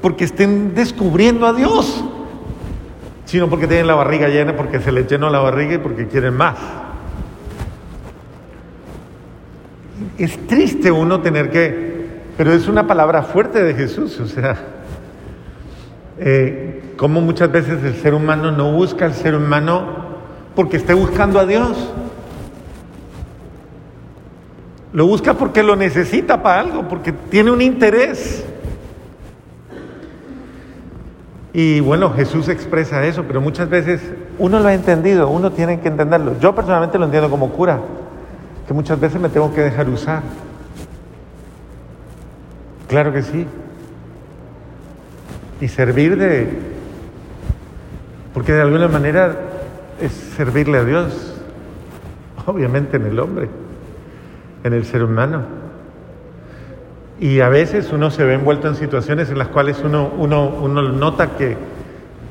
porque 0.00 0.22
estén 0.22 0.76
descubriendo 0.76 1.44
a 1.44 1.52
Dios, 1.52 2.04
sino 3.24 3.50
porque 3.50 3.66
tienen 3.66 3.88
la 3.88 3.96
barriga 3.96 4.28
llena, 4.28 4.54
porque 4.54 4.78
se 4.78 4.92
les 4.92 5.10
llenó 5.10 5.28
la 5.28 5.40
barriga 5.40 5.74
y 5.74 5.78
porque 5.78 6.06
quieren 6.06 6.36
más. 6.36 6.54
Es 10.16 10.46
triste 10.46 10.92
uno 10.92 11.20
tener 11.20 11.50
que, 11.50 12.06
pero 12.36 12.52
es 12.52 12.68
una 12.68 12.86
palabra 12.86 13.24
fuerte 13.24 13.60
de 13.60 13.74
Jesús, 13.74 14.20
o 14.20 14.26
sea, 14.28 14.56
eh, 16.20 16.92
como 16.96 17.20
muchas 17.20 17.50
veces 17.50 17.82
el 17.82 17.96
ser 17.96 18.14
humano 18.14 18.52
no 18.52 18.70
busca 18.70 19.06
al 19.06 19.14
ser 19.14 19.34
humano 19.34 20.04
porque 20.54 20.76
esté 20.76 20.94
buscando 20.94 21.40
a 21.40 21.46
Dios. 21.46 21.92
Lo 24.94 25.08
busca 25.08 25.34
porque 25.34 25.64
lo 25.64 25.74
necesita 25.74 26.40
para 26.40 26.60
algo, 26.60 26.88
porque 26.88 27.10
tiene 27.12 27.50
un 27.50 27.60
interés. 27.60 28.44
Y 31.52 31.80
bueno, 31.80 32.12
Jesús 32.12 32.48
expresa 32.48 33.04
eso, 33.04 33.24
pero 33.24 33.40
muchas 33.40 33.68
veces 33.68 34.00
uno 34.38 34.60
lo 34.60 34.68
ha 34.68 34.74
entendido, 34.74 35.28
uno 35.28 35.50
tiene 35.50 35.80
que 35.80 35.88
entenderlo. 35.88 36.38
Yo 36.38 36.54
personalmente 36.54 36.96
lo 36.96 37.06
entiendo 37.06 37.28
como 37.28 37.50
cura, 37.50 37.80
que 38.68 38.72
muchas 38.72 39.00
veces 39.00 39.20
me 39.20 39.28
tengo 39.28 39.52
que 39.52 39.62
dejar 39.62 39.88
usar. 39.88 40.22
Claro 42.86 43.12
que 43.12 43.22
sí. 43.22 43.48
Y 45.60 45.66
servir 45.66 46.16
de... 46.16 46.56
Porque 48.32 48.52
de 48.52 48.62
alguna 48.62 48.86
manera 48.86 49.34
es 50.00 50.12
servirle 50.36 50.78
a 50.78 50.84
Dios, 50.84 51.34
obviamente 52.46 52.96
en 52.96 53.06
el 53.06 53.18
hombre 53.18 53.63
en 54.64 54.72
el 54.72 54.84
ser 54.84 55.04
humano. 55.04 55.42
Y 57.20 57.40
a 57.40 57.48
veces 57.48 57.92
uno 57.92 58.10
se 58.10 58.24
ve 58.24 58.34
envuelto 58.34 58.66
en 58.66 58.74
situaciones 58.74 59.30
en 59.30 59.38
las 59.38 59.48
cuales 59.48 59.80
uno, 59.84 60.10
uno, 60.18 60.48
uno 60.48 60.82
nota 60.82 61.36
que, 61.36 61.56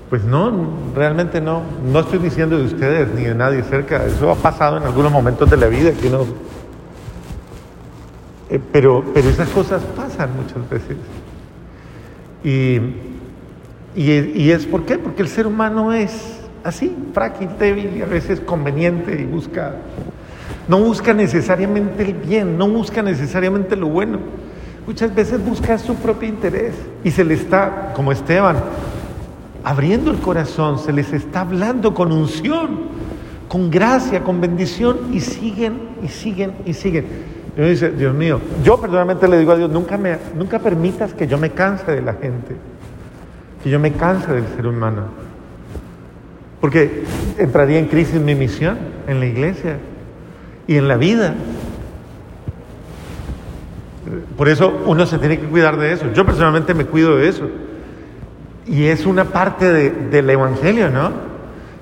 pues 0.09 0.25
no, 0.25 0.51
realmente 0.93 1.39
no, 1.39 1.61
no 1.89 2.01
estoy 2.01 2.19
diciendo 2.19 2.57
de 2.57 2.65
ustedes 2.65 3.07
ni 3.15 3.23
de 3.23 3.33
nadie 3.33 3.63
cerca, 3.63 4.05
eso 4.05 4.29
ha 4.29 4.35
pasado 4.35 4.77
en 4.77 4.83
algunos 4.83 5.11
momentos 5.11 5.49
de 5.49 5.57
la 5.57 5.67
vida 5.67 5.93
que 5.93 6.07
uno... 6.07 6.25
Eh, 8.49 8.59
pero, 8.71 9.03
pero 9.13 9.29
esas 9.29 9.47
cosas 9.49 9.81
pasan 9.95 10.31
muchas 10.35 10.69
veces. 10.69 10.97
Y, 12.43 12.75
y, 13.95 14.11
y 14.43 14.51
es 14.51 14.65
por 14.65 14.83
qué, 14.83 14.97
porque 14.97 15.21
el 15.21 15.29
ser 15.29 15.47
humano 15.47 15.93
es 15.93 16.41
así, 16.63 16.95
frágil, 17.13 17.49
débil 17.57 17.95
y 17.97 18.01
a 18.01 18.05
veces 18.05 18.41
conveniente 18.41 19.19
y 19.21 19.23
busca 19.23 19.75
no 20.67 20.79
busca 20.79 21.13
necesariamente 21.13 22.03
el 22.03 22.13
bien, 22.13 22.57
no 22.57 22.67
busca 22.69 23.01
necesariamente 23.01 23.75
lo 23.75 23.87
bueno. 23.87 24.19
Muchas 24.85 25.13
veces 25.13 25.43
busca 25.43 25.77
su 25.77 25.95
propio 25.95 26.27
interés 26.27 26.73
y 27.03 27.11
se 27.11 27.23
le 27.23 27.35
está, 27.35 27.93
como 27.95 28.11
Esteban, 28.11 28.57
abriendo 29.63 30.11
el 30.11 30.17
corazón, 30.17 30.79
se 30.79 30.91
les 30.91 31.11
está 31.13 31.41
hablando 31.41 31.93
con 31.93 32.11
unción, 32.11 32.79
con 33.47 33.69
gracia, 33.69 34.23
con 34.23 34.41
bendición 34.41 35.13
y 35.13 35.21
siguen 35.21 35.79
y 36.03 36.07
siguen 36.09 36.53
y 36.65 36.73
siguen. 36.73 37.05
Y 37.55 37.59
uno 37.59 37.69
dice, 37.69 37.91
Dios 37.91 38.13
mío, 38.13 38.41
yo 38.63 38.79
personalmente 38.79 39.27
le 39.27 39.37
digo 39.37 39.51
a 39.51 39.57
Dios, 39.57 39.69
nunca, 39.69 39.97
me, 39.97 40.17
nunca 40.35 40.59
permitas 40.59 41.13
que 41.13 41.27
yo 41.27 41.37
me 41.37 41.51
canse 41.51 41.91
de 41.91 42.01
la 42.01 42.13
gente, 42.13 42.55
que 43.63 43.69
yo 43.69 43.79
me 43.79 43.93
canse 43.93 44.33
del 44.33 44.47
ser 44.55 44.65
humano, 44.65 45.03
porque 46.59 47.03
entraría 47.37 47.79
en 47.79 47.85
crisis 47.85 48.19
mi 48.19 48.35
misión 48.35 48.77
en 49.07 49.19
la 49.19 49.27
iglesia 49.27 49.77
y 50.67 50.77
en 50.77 50.87
la 50.87 50.97
vida. 50.97 51.35
Por 54.37 54.49
eso 54.49 54.81
uno 54.85 55.05
se 55.05 55.17
tiene 55.17 55.39
que 55.39 55.45
cuidar 55.45 55.77
de 55.77 55.93
eso. 55.93 56.11
Yo 56.13 56.25
personalmente 56.25 56.73
me 56.73 56.85
cuido 56.85 57.17
de 57.17 57.29
eso. 57.29 57.47
Y 58.65 58.85
es 58.85 59.05
una 59.05 59.25
parte 59.25 59.71
del 59.91 60.29
Evangelio, 60.29 60.89
¿no? 60.89 61.11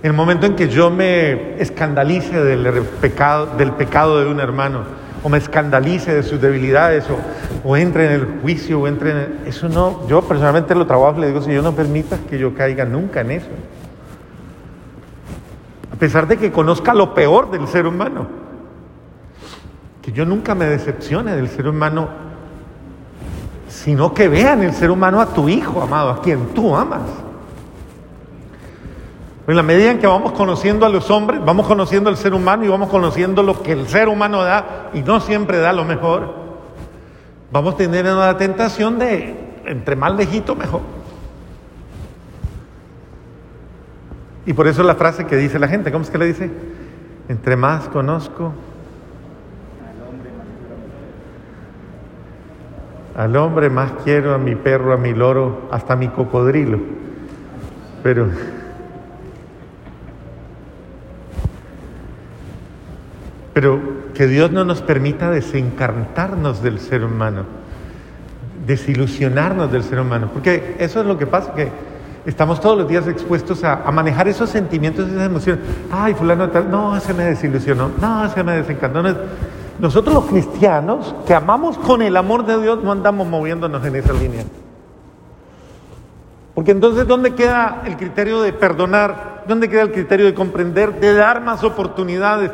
El 0.03 0.13
momento 0.13 0.47
en 0.47 0.55
que 0.55 0.67
yo 0.67 0.89
me 0.89 1.61
escandalice 1.61 2.43
del 2.43 2.81
pecado, 3.01 3.55
del 3.57 3.71
pecado 3.73 4.19
de 4.19 4.31
un 4.31 4.39
hermano, 4.39 4.81
o 5.23 5.29
me 5.29 5.37
escandalice 5.37 6.15
de 6.15 6.23
sus 6.23 6.41
debilidades, 6.41 7.05
o, 7.07 7.17
o 7.67 7.77
entre 7.77 8.07
en 8.07 8.11
el 8.13 8.25
juicio, 8.41 8.79
o 8.79 8.87
entre 8.87 9.11
en 9.11 9.39
Eso 9.45 9.69
no, 9.69 10.07
yo 10.07 10.23
personalmente 10.23 10.73
lo 10.73 10.87
trabajo 10.87 11.19
le 11.19 11.27
digo, 11.27 11.41
Señor, 11.41 11.63
no 11.63 11.75
permitas 11.75 12.19
que 12.27 12.39
yo 12.39 12.55
caiga 12.55 12.83
nunca 12.83 13.21
en 13.21 13.31
eso. 13.31 13.49
A 15.93 15.95
pesar 15.97 16.27
de 16.27 16.37
que 16.37 16.51
conozca 16.51 16.95
lo 16.95 17.13
peor 17.13 17.51
del 17.51 17.67
ser 17.67 17.85
humano. 17.85 18.40
Que 20.01 20.11
yo 20.11 20.25
nunca 20.25 20.55
me 20.55 20.65
decepcione 20.65 21.35
del 21.35 21.47
ser 21.47 21.67
humano, 21.67 22.09
sino 23.67 24.13
que 24.13 24.27
vea 24.27 24.53
en 24.53 24.63
el 24.63 24.73
ser 24.73 24.91
humano 24.91 25.21
a 25.21 25.27
tu 25.27 25.47
hijo 25.47 25.81
amado, 25.81 26.09
a 26.09 26.21
quien 26.21 26.47
tú 26.53 26.75
amas. 26.75 27.01
En 29.47 29.55
la 29.55 29.63
medida 29.63 29.91
en 29.91 29.99
que 29.99 30.07
vamos 30.07 30.31
conociendo 30.33 30.85
a 30.85 30.89
los 30.89 31.09
hombres, 31.09 31.43
vamos 31.43 31.67
conociendo 31.67 32.09
al 32.09 32.17
ser 32.17 32.33
humano 32.33 32.63
y 32.63 32.67
vamos 32.67 32.89
conociendo 32.89 33.43
lo 33.43 33.61
que 33.61 33.73
el 33.73 33.87
ser 33.87 34.07
humano 34.07 34.43
da 34.43 34.89
y 34.93 35.01
no 35.01 35.19
siempre 35.19 35.59
da 35.59 35.73
lo 35.73 35.83
mejor, 35.83 36.33
vamos 37.51 37.73
a 37.73 37.77
tener 37.77 38.05
una 38.05 38.37
tentación 38.37 38.97
de 38.97 39.35
entre 39.65 39.95
más 39.95 40.15
lejito 40.15 40.55
mejor. 40.55 40.81
Y 44.45 44.53
por 44.53 44.67
eso 44.67 44.83
la 44.83 44.95
frase 44.95 45.25
que 45.25 45.35
dice 45.35 45.59
la 45.59 45.67
gente, 45.67 45.91
¿cómo 45.91 46.03
es 46.03 46.09
que 46.09 46.17
le 46.17 46.25
dice? 46.25 46.49
Entre 47.27 47.55
más 47.55 47.87
conozco, 47.89 48.53
al 53.15 53.35
hombre 53.35 53.69
más 53.69 53.91
quiero, 54.03 54.33
a 54.33 54.37
mi 54.37 54.55
perro, 54.55 54.93
a 54.93 54.97
mi 54.97 55.13
loro, 55.13 55.69
hasta 55.71 55.93
a 55.93 55.95
mi 55.95 56.07
cocodrilo. 56.09 56.79
Pero 58.03 58.29
pero 63.53 63.81
que 64.13 64.27
Dios 64.27 64.51
no 64.51 64.63
nos 64.63 64.81
permita 64.81 65.29
desencantarnos 65.29 66.63
del 66.63 66.79
ser 66.79 67.03
humano, 67.03 67.43
desilusionarnos 68.65 69.71
del 69.71 69.83
ser 69.83 69.99
humano, 69.99 70.29
porque 70.33 70.75
eso 70.79 71.01
es 71.01 71.05
lo 71.05 71.17
que 71.17 71.27
pasa, 71.27 71.53
que 71.53 71.69
estamos 72.25 72.61
todos 72.61 72.77
los 72.77 72.87
días 72.87 73.07
expuestos 73.07 73.63
a, 73.63 73.77
manejar 73.91 74.27
esos 74.27 74.49
sentimientos, 74.49 75.09
esas 75.09 75.25
emociones. 75.25 75.65
Ay, 75.91 76.13
fulano 76.13 76.49
tal, 76.49 76.71
no, 76.71 76.99
se 76.99 77.13
me 77.13 77.25
desilusionó, 77.25 77.91
no, 77.99 78.29
se 78.29 78.43
me 78.43 78.53
desencantó. 78.53 79.03
Nosotros 79.81 80.15
los 80.15 80.25
cristianos 80.25 81.13
que 81.27 81.33
amamos 81.33 81.77
con 81.77 82.01
el 82.01 82.15
amor 82.15 82.45
de 82.45 82.61
Dios 82.61 82.81
no 82.81 82.93
andamos 82.93 83.27
moviéndonos 83.27 83.83
en 83.85 83.95
esa 83.97 84.13
línea. 84.13 84.45
Porque 86.55 86.71
entonces, 86.71 87.05
¿dónde 87.05 87.35
queda 87.35 87.81
el 87.85 87.97
criterio 87.97 88.41
de 88.41 88.53
perdonar? 88.53 89.43
¿Dónde 89.47 89.67
queda 89.67 89.81
el 89.81 89.91
criterio 89.91 90.25
de 90.27 90.33
comprender, 90.33 90.99
de 90.99 91.13
dar 91.13 91.41
más 91.41 91.63
oportunidades? 91.63 92.51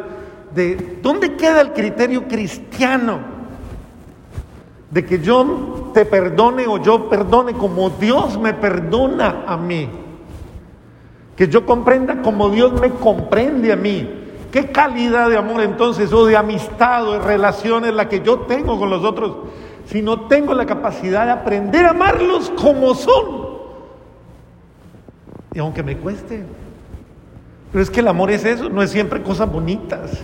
de 0.53 0.99
dónde 1.01 1.35
queda 1.35 1.61
el 1.61 1.73
criterio 1.73 2.27
cristiano 2.27 3.19
de 4.89 5.05
que 5.05 5.19
yo 5.19 5.91
te 5.93 6.05
perdone 6.05 6.65
o 6.67 6.81
yo 6.81 7.09
perdone 7.09 7.53
como 7.53 7.89
Dios 7.89 8.39
me 8.39 8.53
perdona 8.53 9.43
a 9.45 9.57
mí. 9.57 9.89
Que 11.35 11.47
yo 11.47 11.65
comprenda 11.65 12.21
como 12.21 12.49
Dios 12.49 12.79
me 12.79 12.89
comprende 12.91 13.71
a 13.71 13.75
mí. 13.75 14.26
¿Qué 14.57 14.71
calidad 14.71 15.29
de 15.29 15.37
amor 15.37 15.61
entonces 15.61 16.11
o 16.11 16.25
de 16.25 16.35
amistad 16.35 17.07
o 17.07 17.13
de 17.13 17.19
relación 17.19 17.85
es 17.85 17.93
la 17.93 18.09
que 18.09 18.21
yo 18.21 18.39
tengo 18.39 18.79
con 18.79 18.89
los 18.89 19.03
otros 19.03 19.35
si 19.85 20.01
no 20.01 20.21
tengo 20.21 20.55
la 20.55 20.65
capacidad 20.65 21.25
de 21.25 21.31
aprender 21.31 21.85
a 21.85 21.91
amarlos 21.91 22.51
como 22.59 22.95
son? 22.95 23.49
Y 25.53 25.59
aunque 25.59 25.83
me 25.83 25.95
cueste. 25.97 26.43
Pero 27.71 27.83
es 27.83 27.91
que 27.91 27.99
el 27.99 28.07
amor 28.07 28.31
es 28.31 28.45
eso, 28.45 28.67
no 28.67 28.81
es 28.81 28.89
siempre 28.89 29.21
cosas 29.21 29.47
bonitas. 29.47 30.23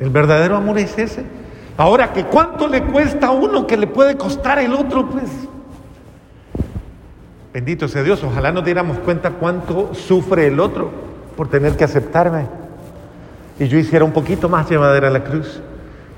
El 0.00 0.08
verdadero 0.08 0.56
amor 0.56 0.78
es 0.78 0.98
ese. 0.98 1.26
Ahora, 1.76 2.14
que 2.14 2.24
cuánto 2.24 2.66
le 2.66 2.84
cuesta 2.84 3.26
a 3.26 3.32
uno 3.32 3.66
que 3.66 3.76
le 3.76 3.86
puede 3.86 4.16
costar 4.16 4.58
el 4.60 4.72
otro, 4.72 5.10
pues. 5.10 5.28
Bendito 7.52 7.86
sea 7.86 8.02
Dios, 8.02 8.24
ojalá 8.24 8.50
nos 8.50 8.64
diéramos 8.64 8.98
cuenta 8.98 9.30
cuánto 9.32 9.94
sufre 9.94 10.46
el 10.46 10.58
otro 10.58 10.90
por 11.36 11.48
tener 11.48 11.76
que 11.76 11.84
aceptarme. 11.84 12.46
Y 13.58 13.68
yo 13.68 13.78
hiciera 13.78 14.04
un 14.04 14.12
poquito 14.12 14.48
más 14.48 14.70
llevadera 14.70 15.10
la 15.10 15.22
cruz 15.22 15.60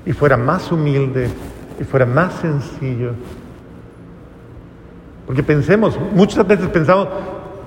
y 0.05 0.13
fuera 0.13 0.37
más 0.37 0.71
humilde 0.71 1.29
y 1.79 1.83
fuera 1.83 2.05
más 2.05 2.35
sencillo. 2.35 3.11
Porque 5.25 5.43
pensemos, 5.43 5.99
muchas 6.13 6.47
veces 6.47 6.67
pensamos, 6.67 7.09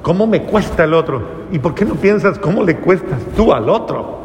¿cómo 0.00 0.26
me 0.26 0.44
cuesta 0.44 0.84
el 0.84 0.94
otro? 0.94 1.22
¿Y 1.52 1.58
por 1.58 1.74
qué 1.74 1.84
no 1.84 1.94
piensas 1.94 2.38
cómo 2.38 2.62
le 2.62 2.76
cuestas 2.76 3.20
tú 3.36 3.52
al 3.52 3.68
otro? 3.68 4.18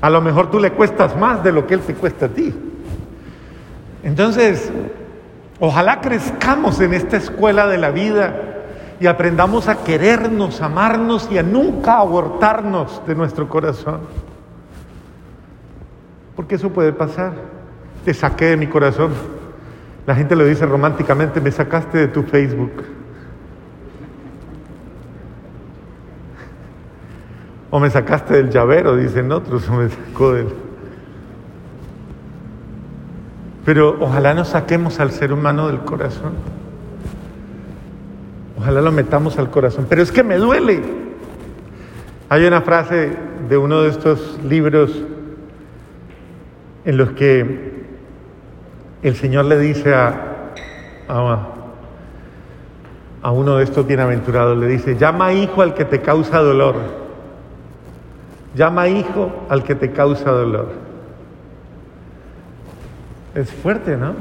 A 0.00 0.10
lo 0.10 0.20
mejor 0.20 0.50
tú 0.50 0.58
le 0.58 0.72
cuestas 0.72 1.16
más 1.16 1.44
de 1.44 1.52
lo 1.52 1.66
que 1.66 1.74
Él 1.74 1.80
te 1.80 1.94
cuesta 1.94 2.26
a 2.26 2.28
ti. 2.28 2.52
Entonces, 4.02 4.72
ojalá 5.60 6.00
crezcamos 6.00 6.80
en 6.80 6.94
esta 6.94 7.16
escuela 7.16 7.66
de 7.66 7.78
la 7.78 7.90
vida 7.90 8.34
y 9.00 9.06
aprendamos 9.06 9.68
a 9.68 9.84
querernos, 9.84 10.60
amarnos 10.60 11.28
y 11.30 11.38
a 11.38 11.42
nunca 11.42 11.98
abortarnos 11.98 13.02
de 13.06 13.14
nuestro 13.14 13.48
corazón. 13.48 14.00
Porque 16.34 16.56
eso 16.56 16.70
puede 16.70 16.92
pasar. 16.92 17.32
Te 18.04 18.14
saqué 18.14 18.46
de 18.46 18.56
mi 18.56 18.66
corazón. 18.66 19.12
La 20.06 20.14
gente 20.14 20.34
lo 20.34 20.44
dice 20.44 20.66
románticamente, 20.66 21.40
me 21.40 21.50
sacaste 21.52 21.98
de 21.98 22.08
tu 22.08 22.22
Facebook. 22.22 22.72
O 27.70 27.78
me 27.78 27.90
sacaste 27.90 28.34
del 28.34 28.50
llavero, 28.50 28.96
dicen 28.96 29.30
otros, 29.30 29.68
o 29.68 29.74
me 29.74 29.88
sacó 29.90 30.32
del... 30.32 30.67
Pero 33.68 33.98
ojalá 34.00 34.32
nos 34.32 34.48
saquemos 34.48 34.98
al 34.98 35.10
ser 35.10 35.30
humano 35.30 35.66
del 35.66 35.80
corazón. 35.80 36.32
Ojalá 38.58 38.80
lo 38.80 38.90
metamos 38.92 39.38
al 39.38 39.50
corazón. 39.50 39.84
Pero 39.90 40.00
es 40.00 40.10
que 40.10 40.22
me 40.22 40.36
duele. 40.38 40.80
Hay 42.30 42.46
una 42.46 42.62
frase 42.62 43.12
de 43.46 43.58
uno 43.58 43.82
de 43.82 43.90
estos 43.90 44.38
libros 44.42 44.98
en 46.86 46.96
los 46.96 47.10
que 47.10 47.84
el 49.02 49.14
Señor 49.16 49.44
le 49.44 49.58
dice 49.58 49.94
a, 49.94 50.54
a, 51.06 51.48
a 53.20 53.30
uno 53.32 53.58
de 53.58 53.64
estos 53.64 53.86
bienaventurados, 53.86 54.56
le 54.56 54.66
dice, 54.66 54.96
llama 54.96 55.34
hijo 55.34 55.60
al 55.60 55.74
que 55.74 55.84
te 55.84 56.00
causa 56.00 56.38
dolor 56.38 56.76
Llama 58.54 58.88
hijo 58.88 59.30
al 59.50 59.62
que 59.62 59.74
te 59.74 59.92
causa 59.92 60.30
dolor. 60.30 60.87
Es 63.34 63.52
fuerte, 63.52 63.96
¿no? 63.96 64.14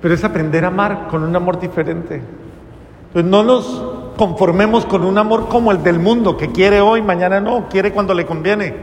Pero 0.00 0.14
es 0.14 0.24
aprender 0.24 0.64
a 0.64 0.68
amar 0.68 1.08
con 1.08 1.22
un 1.22 1.34
amor 1.34 1.58
diferente. 1.58 2.22
Entonces 3.08 3.30
no 3.30 3.42
nos 3.42 4.14
conformemos 4.16 4.84
con 4.86 5.04
un 5.04 5.18
amor 5.18 5.48
como 5.48 5.72
el 5.72 5.82
del 5.82 5.98
mundo, 5.98 6.36
que 6.36 6.52
quiere 6.52 6.80
hoy, 6.80 7.02
mañana 7.02 7.40
no, 7.40 7.68
quiere 7.68 7.92
cuando 7.92 8.14
le 8.14 8.26
conviene. 8.26 8.74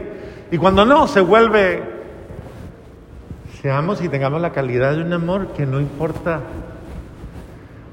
Y 0.50 0.58
cuando 0.58 0.84
no, 0.84 1.06
se 1.06 1.20
vuelve... 1.20 1.82
Seamos 3.60 4.02
y 4.02 4.08
tengamos 4.08 4.40
la 4.40 4.50
calidad 4.50 4.96
de 4.96 5.02
un 5.02 5.12
amor 5.12 5.48
que 5.56 5.64
no 5.64 5.78
importa 5.78 6.40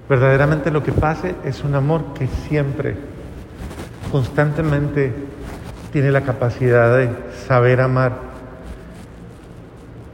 verdaderamente 0.10 0.72
lo 0.72 0.82
que 0.82 0.92
pase, 0.92 1.36
es 1.46 1.64
un 1.64 1.76
amor 1.76 2.14
que 2.16 2.26
siempre 2.48 2.96
constantemente 4.12 5.14
tiene 5.94 6.12
la 6.12 6.22
capacidad 6.22 6.98
de 6.98 7.12
saber 7.48 7.82
amar 7.82 8.29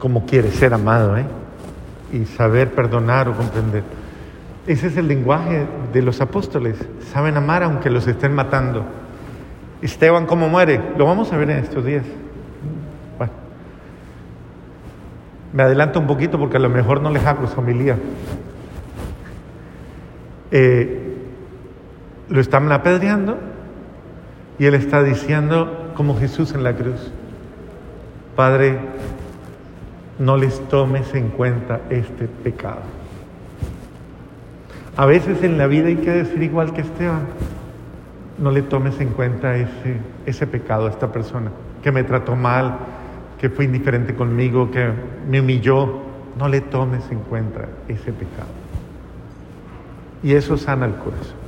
como 0.06 0.24
quiere 0.24 0.52
ser 0.52 0.72
amado, 0.72 1.16
¿eh? 1.16 1.24
y 2.12 2.26
saber 2.26 2.70
perdonar 2.70 3.28
o 3.28 3.32
comprender. 3.32 3.82
Ese 4.64 4.86
es 4.86 4.96
el 4.96 5.08
lenguaje 5.08 5.66
de 5.92 6.00
los 6.00 6.20
apóstoles. 6.20 6.76
Saben 7.12 7.36
amar 7.36 7.64
aunque 7.64 7.90
los 7.90 8.06
estén 8.06 8.32
matando. 8.32 8.84
Esteban, 9.82 10.26
¿cómo 10.26 10.48
muere? 10.48 10.80
Lo 10.96 11.06
vamos 11.06 11.32
a 11.32 11.36
ver 11.36 11.50
en 11.50 11.58
estos 11.58 11.84
días. 11.84 12.04
Bueno, 13.18 13.32
me 15.52 15.64
adelanto 15.64 15.98
un 15.98 16.06
poquito 16.06 16.38
porque 16.38 16.58
a 16.58 16.60
lo 16.60 16.68
mejor 16.68 17.00
no 17.00 17.10
les 17.10 17.26
hago 17.26 17.48
su 17.48 17.58
homilía. 17.58 17.96
Eh, 20.52 21.16
lo 22.28 22.40
están 22.40 22.70
apedreando 22.70 23.38
y 24.56 24.66
Él 24.66 24.74
está 24.74 25.02
diciendo, 25.02 25.90
como 25.96 26.16
Jesús 26.16 26.54
en 26.54 26.62
la 26.62 26.74
cruz, 26.76 27.10
Padre, 28.36 28.78
no 30.18 30.36
les 30.36 30.60
tomes 30.68 31.14
en 31.14 31.28
cuenta 31.28 31.80
este 31.90 32.26
pecado. 32.26 32.80
A 34.96 35.04
veces 35.06 35.42
en 35.42 35.58
la 35.58 35.66
vida 35.66 35.88
hay 35.88 35.96
que 35.96 36.10
decir 36.10 36.42
igual 36.42 36.72
que 36.72 36.80
Esteban, 36.80 37.26
no 38.38 38.50
le 38.50 38.62
tomes 38.62 38.98
en 39.00 39.10
cuenta 39.10 39.56
ese, 39.56 39.98
ese 40.26 40.46
pecado 40.46 40.86
a 40.86 40.90
esta 40.90 41.12
persona 41.12 41.50
que 41.82 41.92
me 41.92 42.02
trató 42.02 42.34
mal, 42.34 42.78
que 43.38 43.48
fue 43.48 43.64
indiferente 43.64 44.14
conmigo, 44.14 44.70
que 44.70 44.90
me 45.28 45.40
humilló. 45.40 46.00
No 46.36 46.48
le 46.48 46.60
tomes 46.60 47.08
en 47.10 47.20
cuenta 47.20 47.66
ese 47.86 48.12
pecado. 48.12 48.48
Y 50.22 50.34
eso 50.34 50.56
sana 50.56 50.86
el 50.86 50.94
corazón. 50.94 51.45